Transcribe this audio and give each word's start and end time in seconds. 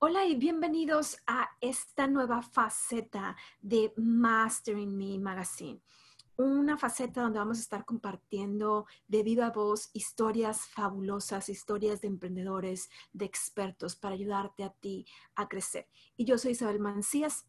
Hola 0.00 0.24
y 0.26 0.36
bienvenidos 0.36 1.18
a 1.26 1.50
esta 1.60 2.06
nueva 2.06 2.40
faceta 2.40 3.34
de 3.60 3.92
Mastering 3.96 4.96
Me 4.96 5.18
Magazine. 5.18 5.80
Una 6.36 6.76
faceta 6.76 7.22
donde 7.22 7.40
vamos 7.40 7.58
a 7.58 7.62
estar 7.62 7.84
compartiendo 7.84 8.86
de 9.08 9.24
viva 9.24 9.50
voz 9.50 9.90
historias 9.94 10.68
fabulosas, 10.68 11.48
historias 11.48 12.00
de 12.00 12.06
emprendedores, 12.06 12.90
de 13.12 13.24
expertos 13.24 13.96
para 13.96 14.14
ayudarte 14.14 14.62
a 14.62 14.70
ti 14.70 15.04
a 15.34 15.48
crecer. 15.48 15.88
Y 16.16 16.26
yo 16.26 16.38
soy 16.38 16.52
Isabel 16.52 16.78
Mancías, 16.78 17.44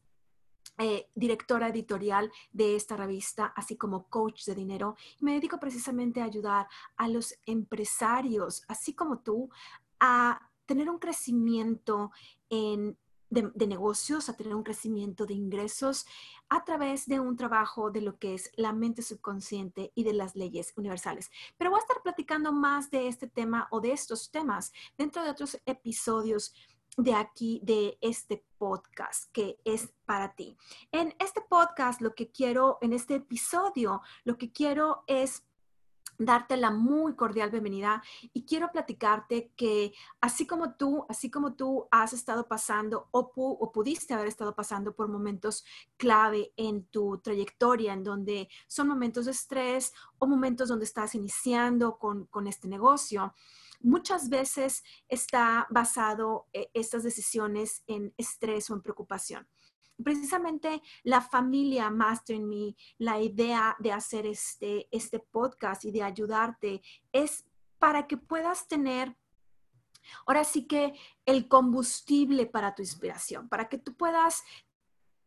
eh, 0.79 1.07
directora 1.13 1.67
editorial 1.67 2.31
de 2.51 2.75
esta 2.75 2.97
revista, 2.97 3.53
así 3.55 3.77
como 3.77 4.09
coach 4.09 4.45
de 4.45 4.55
dinero. 4.55 4.95
Me 5.19 5.33
dedico 5.33 5.59
precisamente 5.59 6.19
a 6.19 6.25
ayudar 6.25 6.67
a 6.97 7.09
los 7.09 7.35
empresarios, 7.45 8.63
así 8.67 8.95
como 8.95 9.19
tú, 9.19 9.51
a 9.99 10.48
tener 10.69 10.87
un 10.87 10.99
crecimiento 10.99 12.11
en, 12.47 12.95
de, 13.31 13.65
negocios, 13.65 14.29
a 14.29 14.37
tener 14.37 14.53
un 14.53 14.61
crecimiento 14.61 15.25
de 15.25 15.33
ingresos 15.33 16.05
a 16.47 16.63
través 16.63 17.07
de 17.07 17.19
un 17.19 17.35
trabajo 17.35 17.89
de 17.89 18.01
lo 18.01 18.19
que 18.19 18.35
es 18.35 18.51
la 18.55 18.71
mente 18.71 19.01
subconsciente 19.01 19.91
y 19.95 20.03
de 20.03 20.13
las 20.13 20.35
leyes 20.35 20.73
universales. 20.77 21.31
Pero 21.57 21.71
voy 21.71 21.79
a 21.79 21.81
estar 21.81 22.03
platicando 22.03 22.51
más 22.51 22.91
de 22.91 23.07
este 23.07 23.25
tema 23.25 23.67
o 23.71 23.81
de 23.81 23.93
estos 23.93 24.29
temas 24.29 24.71
dentro 24.95 25.23
de 25.23 25.31
otros 25.31 25.59
episodios 25.65 26.53
de 26.97 27.15
aquí, 27.15 27.61
de 27.63 27.97
este 28.01 28.45
podcast 28.59 29.31
que 29.31 29.57
es 29.65 29.91
para 30.05 30.35
ti. 30.35 30.55
En 30.91 31.15
este 31.17 31.41
podcast, 31.41 31.99
lo 31.99 32.13
que 32.13 32.29
quiero, 32.29 32.77
en 32.81 32.93
este 32.93 33.15
episodio, 33.15 34.03
lo 34.23 34.37
que 34.37 34.51
quiero 34.51 35.03
es 35.07 35.48
darte 36.19 36.57
la 36.57 36.69
muy 36.69 37.15
cordial 37.15 37.49
bienvenida 37.49 38.03
y 38.33 38.45
quiero 38.45 38.69
platicarte 38.71 39.53
que 39.55 39.93
así 40.19 40.45
como 40.45 40.75
tú, 40.75 41.05
así 41.07 41.31
como 41.31 41.53
tú 41.53 41.87
has 41.91 42.11
estado 42.11 42.45
pasando 42.47 43.07
o, 43.11 43.71
pudiste 43.71 44.13
haber 44.13 44.27
estado 44.27 44.53
pasando 44.53 44.93
por 44.93 45.07
momentos 45.07 45.63
clave 45.95 46.51
en 46.57 46.85
tu 46.87 47.19
trayectoria, 47.19 47.93
en 47.93 48.03
donde 48.03 48.49
son 48.67 48.89
momentos 48.89 49.25
de 49.25 49.31
estrés 49.31 49.93
o 50.17 50.27
momentos 50.27 50.67
donde 50.67 50.85
estás 50.85 51.15
iniciando 51.15 51.97
con, 51.97 52.27
este 52.47 52.67
negocio, 52.67 53.33
muchas 53.79 54.29
veces 54.29 54.83
está 55.07 55.67
basado 55.69 56.47
eh, 56.51 56.69
estas 56.73 57.03
decisiones 57.03 57.83
en 57.87 58.13
estrés 58.17 58.69
o 58.69 58.73
en 58.73 58.81
preocupación 58.81 59.47
precisamente 60.03 60.81
la 61.03 61.21
familia 61.21 61.89
Master 61.89 62.39
Me, 62.39 62.75
la 62.97 63.19
idea 63.19 63.75
de 63.79 63.91
hacer 63.91 64.25
este, 64.25 64.87
este 64.91 65.19
podcast 65.19 65.85
y 65.85 65.91
de 65.91 66.03
ayudarte 66.03 66.81
es 67.11 67.45
para 67.77 68.07
que 68.07 68.17
puedas 68.17 68.67
tener 68.67 69.15
ahora 70.25 70.43
sí 70.43 70.65
que 70.65 70.93
el 71.25 71.47
combustible 71.47 72.45
para 72.45 72.73
tu 72.73 72.81
inspiración, 72.81 73.47
para 73.47 73.69
que 73.69 73.77
tú 73.77 73.95
puedas 73.95 74.43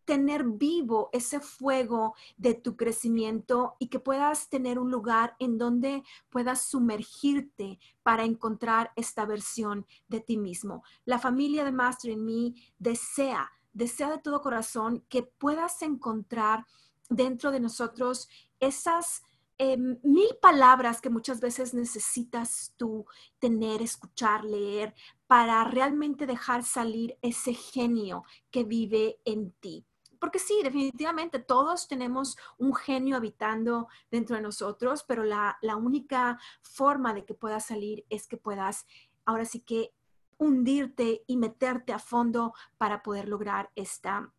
tener 0.05 0.45
vivo 0.45 1.11
ese 1.13 1.41
fuego 1.41 2.15
de 2.37 2.55
tu 2.55 2.77
crecimiento 2.77 3.77
y 3.79 3.89
que 3.89 4.01
puedas 4.01 4.49
tener 4.49 4.79
un 4.79 4.91
lugar 4.91 5.37
en 5.39 5.59
donde 5.59 6.03
puedas 6.29 6.63
sumergirte 6.63 7.79
para 8.03 8.25
encontrar 8.25 8.93
esta 8.97 9.25
versión 9.25 9.87
de 10.09 10.21
ti 10.21 10.37
mismo. 10.37 10.83
La 11.05 11.19
familia 11.19 11.65
de 11.65 11.73
Master 11.73 12.11
in 12.11 12.25
Me 12.25 12.55
desea 12.79 13.51
desea 13.73 14.11
de 14.11 14.19
todo 14.19 14.43
corazón 14.43 15.05
que 15.09 15.23
puedas 15.23 15.83
encontrar 15.83 16.67
dentro 17.09 17.51
de 17.51 17.61
nosotros 17.61 18.29
esas 18.61 19.23
eh, 19.59 19.77
mil 19.77 20.29
palabras 20.41 21.01
que 21.01 21.11
muchas 21.11 21.41
veces 21.41 21.75
necesitas 21.75 22.75
tú 22.77 23.07
tener, 23.39 23.83
escuchar, 23.83 24.45
leer, 24.45 24.95
para 25.27 25.63
realmente 25.65 26.27
dejar 26.27 26.65
salir 26.65 27.17
ese 27.23 27.55
genio 27.55 28.25
que 28.51 28.65
vive 28.65 29.21
en 29.25 29.53
ti. 29.53 29.85
Porque 30.19 30.39
sí, 30.39 30.61
definitivamente 30.63 31.39
todos 31.39 31.89
tenemos 31.89 32.37
un 32.59 32.75
genio 32.75 33.17
habitando 33.17 33.89
dentro 34.11 34.37
de 34.37 34.43
nosotros, 34.43 35.05
pero 35.07 35.25
la, 35.25 35.59
la 35.63 35.77
única 35.77 36.39
forma 36.63 37.13
de 37.13 37.25
que 37.25 37.35
pueda 37.35 37.61
salir 37.61 38.05
es 38.09 38.27
que 38.27 38.37
puedas 38.37 38.87
ahora 39.25 39.45
sí 39.45 39.61
que 39.61 39.93
hundirte 40.43 41.23
y 41.27 41.37
meterte 41.37 41.93
a 41.93 41.99
fondo 41.99 42.53
para 42.77 43.03
poder 43.03 43.29
lograr 43.29 43.71
esta, 43.77 44.33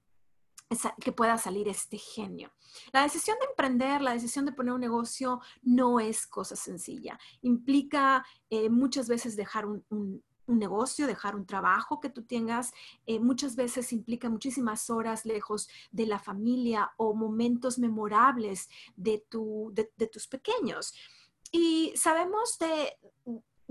que 1.00 1.12
pueda 1.14 1.38
salir 1.38 1.68
este 1.70 1.98
genio. 1.98 2.52
La 2.92 3.04
decisión 3.04 3.38
de 3.40 3.46
emprender, 3.46 4.02
la 4.02 4.14
decisión 4.14 4.46
de 4.46 4.52
poner 4.52 4.74
un 4.74 4.82
negocio 4.82 5.40
no 5.62 6.00
es 6.00 6.28
cosa 6.28 6.56
sencilla. 6.56 7.18
Implica 7.42 8.26
eh, 8.50 8.70
muchas 8.70 9.08
veces 9.08 9.36
dejar 9.36 9.66
un, 9.66 10.24
negocio, 10.46 11.08
dejar 11.08 11.38
un 11.38 11.46
trabajo 11.46 12.02
que 12.02 12.10
tú 12.10 12.26
tengas. 12.26 12.74
Eh, 13.06 13.20
muchas 13.20 13.56
veces 13.56 13.94
implica 13.94 14.30
muchísimas 14.30 14.90
horas 14.90 15.26
lejos 15.26 15.70
de 15.90 16.06
la 16.06 16.20
familia 16.20 16.92
o 16.98 17.14
momentos 17.14 17.80
memorables 17.80 18.68
de, 18.98 19.24
tu, 19.30 19.72
de 19.74 20.08
tus 20.08 20.28
pequeños. 20.28 20.94
Y 21.50 21.94
sabemos 21.96 22.58
de, 22.60 22.98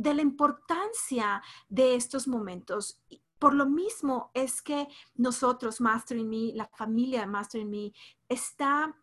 de 0.03 0.15
la 0.15 0.23
importancia 0.23 1.43
de 1.69 1.95
estos 1.95 2.27
momentos. 2.27 3.01
Por 3.39 3.55
lo 3.55 3.67
mismo 3.67 4.31
es 4.35 4.61
que 4.61 4.89
nosotros, 5.15 5.81
Mastering 5.81 6.29
Me, 6.29 6.53
la 6.55 6.67
familia 6.67 7.21
de 7.21 7.27
Mastering 7.27 7.71
Me, 7.71 7.93
está 8.29 8.97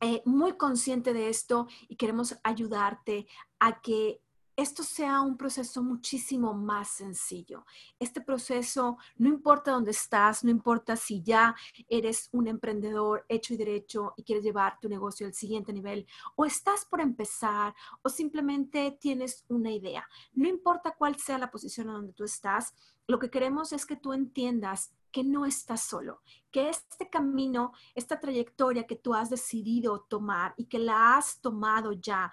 eh, 0.00 0.22
muy 0.24 0.56
consciente 0.56 1.12
de 1.12 1.28
esto 1.28 1.66
y 1.88 1.96
queremos 1.96 2.36
ayudarte 2.44 3.26
a 3.58 3.80
que 3.80 4.22
esto 4.58 4.82
sea 4.82 5.20
un 5.20 5.36
proceso 5.36 5.84
muchísimo 5.84 6.52
más 6.52 6.88
sencillo. 6.88 7.64
Este 8.00 8.20
proceso, 8.20 8.98
no 9.16 9.28
importa 9.28 9.70
dónde 9.70 9.92
estás, 9.92 10.42
no 10.42 10.50
importa 10.50 10.96
si 10.96 11.22
ya 11.22 11.54
eres 11.88 12.28
un 12.32 12.48
emprendedor 12.48 13.24
hecho 13.28 13.54
y 13.54 13.56
derecho 13.56 14.14
y 14.16 14.24
quieres 14.24 14.44
llevar 14.44 14.80
tu 14.80 14.88
negocio 14.88 15.28
al 15.28 15.34
siguiente 15.34 15.72
nivel, 15.72 16.08
o 16.34 16.44
estás 16.44 16.84
por 16.84 17.00
empezar, 17.00 17.72
o 18.02 18.08
simplemente 18.08 18.98
tienes 19.00 19.44
una 19.46 19.70
idea. 19.70 20.04
No 20.32 20.48
importa 20.48 20.96
cuál 20.98 21.14
sea 21.20 21.38
la 21.38 21.52
posición 21.52 21.86
en 21.86 21.92
donde 21.92 22.12
tú 22.14 22.24
estás, 22.24 22.74
lo 23.06 23.20
que 23.20 23.30
queremos 23.30 23.72
es 23.72 23.86
que 23.86 23.94
tú 23.94 24.12
entiendas 24.12 24.92
que 25.12 25.22
no 25.22 25.46
estás 25.46 25.82
solo, 25.82 26.20
que 26.50 26.68
este 26.68 27.08
camino, 27.08 27.74
esta 27.94 28.18
trayectoria 28.18 28.88
que 28.88 28.96
tú 28.96 29.14
has 29.14 29.30
decidido 29.30 30.00
tomar 30.00 30.54
y 30.56 30.64
que 30.64 30.80
la 30.80 31.16
has 31.16 31.40
tomado 31.40 31.92
ya, 31.92 32.32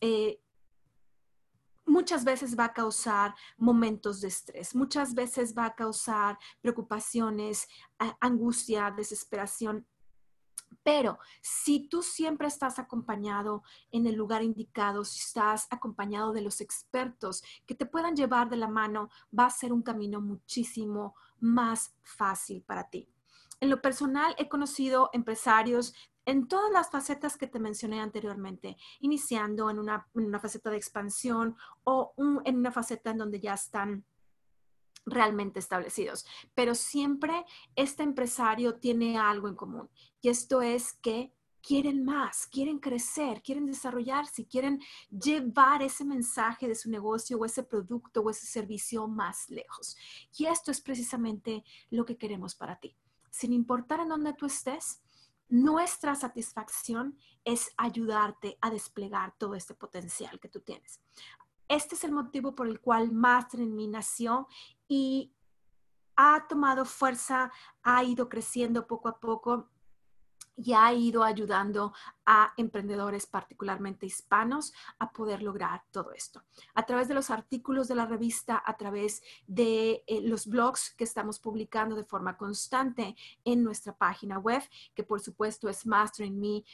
eh, 0.00 0.40
muchas 1.98 2.22
veces 2.22 2.56
va 2.56 2.66
a 2.66 2.72
causar 2.72 3.34
momentos 3.56 4.20
de 4.20 4.28
estrés, 4.28 4.72
muchas 4.72 5.16
veces 5.16 5.52
va 5.52 5.64
a 5.64 5.74
causar 5.74 6.38
preocupaciones, 6.60 7.66
angustia, 8.20 8.92
desesperación. 8.96 9.84
Pero 10.84 11.18
si 11.42 11.88
tú 11.88 12.04
siempre 12.04 12.46
estás 12.46 12.78
acompañado 12.78 13.64
en 13.90 14.06
el 14.06 14.14
lugar 14.14 14.44
indicado, 14.44 15.04
si 15.04 15.18
estás 15.18 15.66
acompañado 15.70 16.32
de 16.32 16.42
los 16.42 16.60
expertos 16.60 17.42
que 17.66 17.74
te 17.74 17.84
puedan 17.84 18.14
llevar 18.14 18.48
de 18.48 18.58
la 18.58 18.68
mano, 18.68 19.10
va 19.36 19.46
a 19.46 19.50
ser 19.50 19.72
un 19.72 19.82
camino 19.82 20.20
muchísimo 20.20 21.16
más 21.40 21.96
fácil 22.04 22.62
para 22.62 22.88
ti. 22.88 23.08
En 23.58 23.70
lo 23.70 23.82
personal, 23.82 24.36
he 24.38 24.48
conocido 24.48 25.10
empresarios 25.12 25.94
en 26.28 26.46
todas 26.46 26.70
las 26.70 26.90
facetas 26.90 27.38
que 27.38 27.46
te 27.46 27.58
mencioné 27.58 28.02
anteriormente, 28.02 28.76
iniciando 29.00 29.70
en 29.70 29.78
una, 29.78 30.06
faceta 30.38 30.68
de 30.68 30.76
expansión 30.76 31.56
o 31.84 32.12
en 32.44 32.58
una 32.58 32.70
faceta 32.70 33.12
en 33.12 33.16
donde 33.16 33.40
ya 33.40 33.54
están 33.54 34.04
realmente 35.06 35.58
establecidos. 35.58 36.26
Pero 36.54 36.74
siempre 36.74 37.46
este 37.74 38.02
empresario 38.02 38.74
tiene 38.74 39.16
algo 39.16 39.48
en 39.48 39.56
común 39.56 39.88
y 40.20 40.28
esto 40.28 40.60
es 40.60 40.92
que 40.92 41.32
quieren 41.62 42.04
más, 42.04 42.46
quieren 42.46 42.78
crecer, 42.78 43.40
quieren 43.40 43.64
desarrollarse, 43.64 44.46
quieren 44.46 44.82
llevar 45.10 45.82
ese 45.82 46.04
mensaje 46.04 46.68
de 46.68 46.74
su 46.74 46.90
negocio 46.90 47.38
o 47.38 47.46
ese 47.46 47.62
producto 47.62 48.20
o 48.20 48.28
ese 48.28 48.44
servicio 48.44 49.08
más 49.08 49.48
lejos. 49.48 49.96
Y 50.36 50.44
esto 50.44 50.70
es 50.72 50.82
precisamente 50.82 51.64
lo 51.88 52.04
que 52.04 52.18
queremos 52.18 52.54
para 52.54 52.78
ti. 52.78 52.94
Sin 53.30 53.54
importar 53.54 54.00
en 54.00 54.10
dónde 54.10 54.34
tú 54.34 54.44
estés, 54.44 55.00
nuestra 55.48 56.14
satisfacción 56.14 57.18
es 57.44 57.72
ayudarte 57.76 58.58
a 58.60 58.70
desplegar 58.70 59.34
todo 59.38 59.54
este 59.54 59.74
potencial 59.74 60.38
que 60.40 60.48
tú 60.48 60.60
tienes. 60.60 61.00
Este 61.68 61.94
es 61.94 62.04
el 62.04 62.12
motivo 62.12 62.54
por 62.54 62.66
el 62.66 62.80
cual 62.80 63.12
Master 63.12 63.60
en 63.60 63.74
mí 63.74 63.88
nació 63.88 64.48
y 64.86 65.32
ha 66.16 66.46
tomado 66.48 66.84
fuerza, 66.84 67.52
ha 67.82 68.02
ido 68.02 68.28
creciendo 68.28 68.86
poco 68.86 69.08
a 69.08 69.20
poco 69.20 69.68
y 70.58 70.72
ha 70.72 70.92
ido 70.92 71.22
ayudando 71.22 71.92
a 72.26 72.52
emprendedores, 72.56 73.26
particularmente 73.26 74.06
hispanos, 74.06 74.72
a 74.98 75.12
poder 75.12 75.42
lograr 75.42 75.84
todo 75.92 76.12
esto. 76.12 76.42
A 76.74 76.84
través 76.84 77.08
de 77.08 77.14
los 77.14 77.30
artículos 77.30 77.88
de 77.88 77.94
la 77.94 78.06
revista, 78.06 78.62
a 78.64 78.76
través 78.76 79.22
de 79.46 80.02
eh, 80.06 80.20
los 80.22 80.46
blogs 80.46 80.94
que 80.94 81.04
estamos 81.04 81.38
publicando 81.38 81.94
de 81.94 82.04
forma 82.04 82.36
constante 82.36 83.16
en 83.44 83.62
nuestra 83.62 83.96
página 83.96 84.38
web, 84.38 84.62
que 84.94 85.04
por 85.04 85.20
supuesto 85.20 85.68
es 85.68 85.86
Mastering 85.86 86.38
Me, 86.38 86.64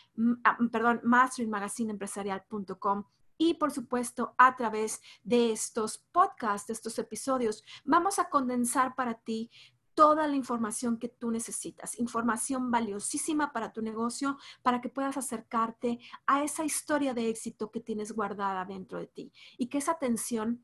ah, 0.44 0.56
perdón, 0.72 1.00
masteringmagazineempresarial.com 1.04 3.04
y 3.36 3.54
por 3.54 3.72
supuesto 3.72 4.34
a 4.38 4.56
través 4.56 5.00
de 5.22 5.52
estos 5.52 5.98
podcasts, 6.12 6.68
de 6.68 6.74
estos 6.74 6.98
episodios, 6.98 7.64
vamos 7.84 8.18
a 8.18 8.28
condensar 8.28 8.94
para 8.94 9.14
ti 9.14 9.50
toda 9.94 10.26
la 10.26 10.36
información 10.36 10.98
que 10.98 11.08
tú 11.08 11.30
necesitas, 11.30 11.98
información 11.98 12.70
valiosísima 12.70 13.52
para 13.52 13.72
tu 13.72 13.80
negocio, 13.82 14.36
para 14.62 14.80
que 14.80 14.88
puedas 14.88 15.16
acercarte 15.16 15.98
a 16.26 16.42
esa 16.42 16.64
historia 16.64 17.14
de 17.14 17.28
éxito 17.28 17.70
que 17.70 17.80
tienes 17.80 18.12
guardada 18.12 18.64
dentro 18.64 18.98
de 18.98 19.06
ti 19.06 19.32
y 19.56 19.68
que 19.68 19.78
esa 19.78 19.98
tensión 19.98 20.62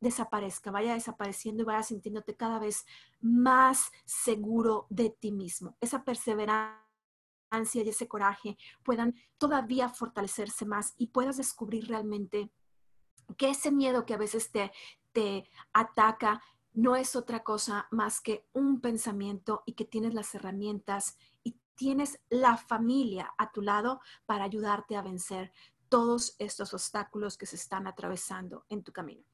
desaparezca, 0.00 0.70
vaya 0.70 0.94
desapareciendo 0.94 1.62
y 1.62 1.66
vaya 1.66 1.82
sintiéndote 1.82 2.36
cada 2.36 2.58
vez 2.58 2.86
más 3.20 3.90
seguro 4.04 4.86
de 4.90 5.10
ti 5.10 5.32
mismo. 5.32 5.76
Esa 5.80 6.04
perseverancia 6.04 6.86
y 7.72 7.88
ese 7.88 8.06
coraje 8.06 8.56
puedan 8.84 9.14
todavía 9.38 9.88
fortalecerse 9.88 10.66
más 10.66 10.94
y 10.98 11.08
puedas 11.08 11.36
descubrir 11.36 11.88
realmente 11.88 12.52
que 13.36 13.50
ese 13.50 13.70
miedo 13.70 14.06
que 14.06 14.14
a 14.14 14.18
veces 14.18 14.50
te, 14.50 14.70
te 15.12 15.50
ataca 15.72 16.42
no 16.78 16.94
es 16.94 17.16
otra 17.16 17.42
cosa 17.42 17.88
más 17.90 18.20
que 18.20 18.46
un 18.52 18.80
pensamiento 18.80 19.64
y 19.66 19.72
que 19.72 19.84
tienes 19.84 20.14
las 20.14 20.32
herramientas 20.36 21.18
y 21.42 21.56
tienes 21.74 22.20
la 22.30 22.56
familia 22.56 23.34
a 23.36 23.50
tu 23.50 23.62
lado 23.62 24.00
para 24.26 24.44
ayudarte 24.44 24.94
a 24.94 25.02
vencer 25.02 25.52
todos 25.88 26.36
estos 26.38 26.72
obstáculos 26.74 27.36
que 27.36 27.46
se 27.46 27.56
están 27.56 27.88
atravesando 27.88 28.64
en 28.68 28.84
tu 28.84 28.92
camino. 28.92 29.24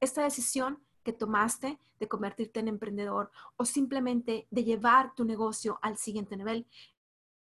Esta 0.00 0.22
decisión 0.22 0.82
que 1.02 1.12
tomaste 1.12 1.78
de 2.00 2.08
convertirte 2.08 2.60
en 2.60 2.68
emprendedor 2.68 3.30
o 3.56 3.66
simplemente 3.66 4.48
de 4.50 4.64
llevar 4.64 5.14
tu 5.14 5.26
negocio 5.26 5.78
al 5.82 5.98
siguiente 5.98 6.38
nivel 6.38 6.66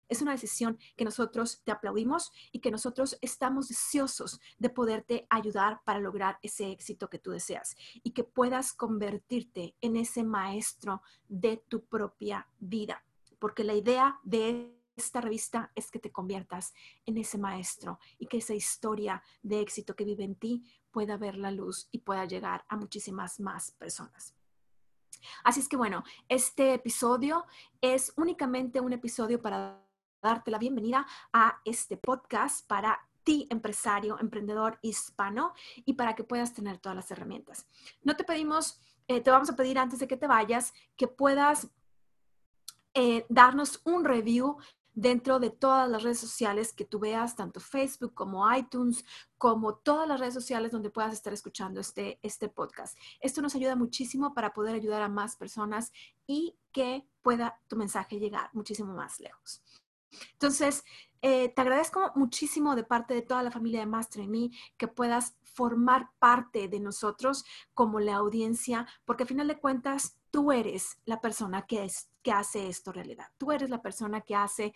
es 0.08 0.22
una 0.22 0.32
decisión 0.32 0.78
que 0.96 1.04
nosotros 1.04 1.62
te 1.64 1.72
aplaudimos 1.72 2.32
y 2.52 2.60
que 2.60 2.70
nosotros 2.70 3.18
estamos 3.20 3.68
deseosos 3.68 4.40
de 4.58 4.70
poderte 4.70 5.26
ayudar 5.30 5.80
para 5.84 6.00
lograr 6.00 6.38
ese 6.42 6.70
éxito 6.70 7.08
que 7.08 7.18
tú 7.18 7.30
deseas 7.30 7.76
y 8.02 8.12
que 8.12 8.24
puedas 8.24 8.72
convertirte 8.72 9.74
en 9.80 9.96
ese 9.96 10.24
maestro 10.24 11.02
de 11.28 11.62
tu 11.68 11.84
propia 11.84 12.48
vida. 12.58 13.04
Porque 13.38 13.64
la 13.64 13.74
idea 13.74 14.18
de 14.22 14.72
esta 14.96 15.20
revista 15.20 15.70
es 15.74 15.90
que 15.90 15.98
te 15.98 16.10
conviertas 16.10 16.72
en 17.04 17.18
ese 17.18 17.38
maestro 17.38 17.98
y 18.18 18.26
que 18.26 18.38
esa 18.38 18.54
historia 18.54 19.22
de 19.42 19.60
éxito 19.60 19.94
que 19.94 20.04
vive 20.04 20.24
en 20.24 20.36
ti 20.36 20.64
pueda 20.90 21.18
ver 21.18 21.36
la 21.36 21.50
luz 21.50 21.88
y 21.92 21.98
pueda 21.98 22.24
llegar 22.24 22.64
a 22.68 22.76
muchísimas 22.76 23.38
más 23.38 23.72
personas. 23.72 24.34
Así 25.44 25.60
es 25.60 25.68
que 25.68 25.76
bueno, 25.76 26.04
este 26.28 26.74
episodio 26.74 27.44
es 27.80 28.12
únicamente 28.16 28.80
un 28.80 28.92
episodio 28.92 29.40
para 29.40 29.85
darte 30.26 30.50
la 30.50 30.58
bienvenida 30.58 31.06
a 31.32 31.60
este 31.64 31.96
podcast 31.96 32.66
para 32.66 33.00
ti, 33.22 33.46
empresario, 33.50 34.18
emprendedor 34.20 34.78
hispano, 34.82 35.52
y 35.84 35.94
para 35.94 36.14
que 36.14 36.24
puedas 36.24 36.54
tener 36.54 36.78
todas 36.78 36.96
las 36.96 37.10
herramientas. 37.10 37.66
No 38.02 38.16
te 38.16 38.24
pedimos, 38.24 38.80
eh, 39.08 39.20
te 39.20 39.30
vamos 39.30 39.50
a 39.50 39.56
pedir 39.56 39.78
antes 39.78 39.98
de 39.98 40.06
que 40.06 40.16
te 40.16 40.26
vayas, 40.26 40.72
que 40.96 41.08
puedas 41.08 41.68
eh, 42.94 43.26
darnos 43.28 43.80
un 43.84 44.04
review 44.04 44.58
dentro 44.96 45.38
de 45.38 45.50
todas 45.50 45.88
las 45.90 46.02
redes 46.02 46.18
sociales 46.18 46.72
que 46.72 46.86
tú 46.86 46.98
veas, 46.98 47.36
tanto 47.36 47.60
Facebook 47.60 48.14
como 48.14 48.50
iTunes, 48.54 49.04
como 49.36 49.74
todas 49.74 50.08
las 50.08 50.18
redes 50.18 50.32
sociales 50.32 50.72
donde 50.72 50.90
puedas 50.90 51.12
estar 51.12 51.32
escuchando 51.32 51.80
este, 51.80 52.18
este 52.22 52.48
podcast. 52.48 52.96
Esto 53.20 53.42
nos 53.42 53.54
ayuda 53.54 53.76
muchísimo 53.76 54.32
para 54.32 54.54
poder 54.54 54.74
ayudar 54.74 55.02
a 55.02 55.08
más 55.08 55.36
personas 55.36 55.92
y 56.26 56.56
que 56.72 57.06
pueda 57.22 57.60
tu 57.68 57.76
mensaje 57.76 58.18
llegar 58.18 58.48
muchísimo 58.54 58.94
más 58.94 59.20
lejos. 59.20 59.62
Entonces, 60.32 60.84
eh, 61.22 61.48
te 61.48 61.62
agradezco 61.62 62.12
muchísimo 62.14 62.76
de 62.76 62.84
parte 62.84 63.14
de 63.14 63.22
toda 63.22 63.42
la 63.42 63.50
familia 63.50 63.80
de 63.80 63.86
Master 63.86 64.22
en 64.22 64.50
que 64.76 64.88
puedas 64.88 65.36
formar 65.42 66.10
parte 66.18 66.68
de 66.68 66.80
nosotros 66.80 67.44
como 67.74 67.98
la 67.98 68.16
audiencia, 68.16 68.86
porque 69.04 69.24
al 69.24 69.28
final 69.28 69.48
de 69.48 69.58
cuentas 69.58 70.18
tú 70.30 70.52
eres 70.52 70.98
la 71.04 71.20
persona 71.20 71.66
que, 71.66 71.84
es, 71.84 72.10
que 72.22 72.32
hace 72.32 72.68
esto 72.68 72.92
realidad. 72.92 73.26
Tú 73.38 73.52
eres 73.52 73.70
la 73.70 73.82
persona 73.82 74.20
que 74.20 74.36
hace 74.36 74.74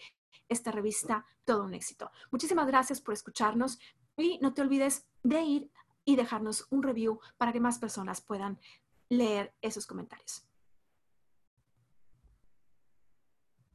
esta 0.48 0.72
revista 0.72 1.24
todo 1.44 1.64
un 1.64 1.74
éxito. 1.74 2.10
Muchísimas 2.30 2.66
gracias 2.66 3.00
por 3.00 3.14
escucharnos 3.14 3.78
y 4.16 4.38
no 4.40 4.54
te 4.54 4.62
olvides 4.62 5.06
de 5.22 5.42
ir 5.42 5.70
y 6.04 6.16
dejarnos 6.16 6.66
un 6.70 6.82
review 6.82 7.20
para 7.36 7.52
que 7.52 7.60
más 7.60 7.78
personas 7.78 8.20
puedan 8.20 8.58
leer 9.08 9.54
esos 9.60 9.86
comentarios. 9.86 10.50